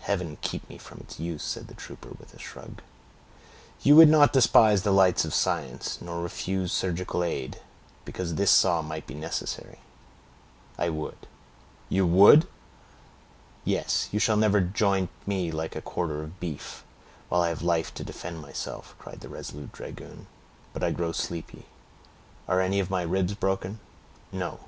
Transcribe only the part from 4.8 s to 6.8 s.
the lights of science, nor refuse